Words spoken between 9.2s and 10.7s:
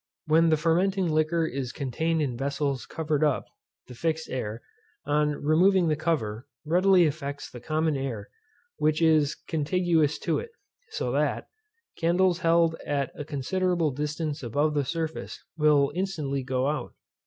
contiguous to it;